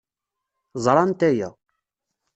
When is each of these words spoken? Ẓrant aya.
Ẓrant 0.83 1.21
aya. 1.29 1.49